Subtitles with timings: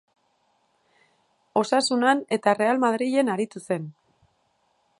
[1.61, 3.87] Osasunan eta Real Madrilen aritu zen.